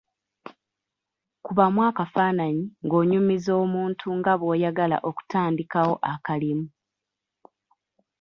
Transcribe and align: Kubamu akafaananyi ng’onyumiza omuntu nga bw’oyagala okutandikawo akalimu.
Kubamu 1.45 1.79
akafaananyi 1.89 2.63
ng’onyumiza 2.83 3.51
omuntu 3.63 4.07
nga 4.17 4.33
bw’oyagala 4.39 4.97
okutandikawo 5.09 5.93
akalimu. 6.13 6.67